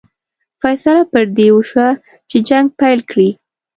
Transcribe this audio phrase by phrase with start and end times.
[0.61, 1.87] فیصله پر دې وشوه
[2.29, 3.29] چې جنګ پیل کړي.